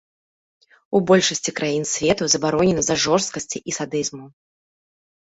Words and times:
У 0.99 1.01
большасці 1.11 1.51
краін 1.61 1.85
свету 1.93 2.23
забаронена 2.37 2.81
з-за 2.89 3.01
жорсткасці 3.07 3.57
і 3.69 3.81
садызму. 3.81 4.25